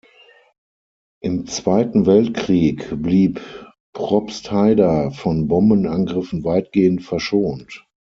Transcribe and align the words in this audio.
Im 1.21 1.45
Zweiten 1.45 2.07
Weltkrieg 2.07 2.89
blieb 3.03 3.39
Probstheida 3.93 5.11
von 5.11 5.47
Bombenangriffen 5.47 6.43
weitgehend 6.43 7.03
verschont. 7.03 7.85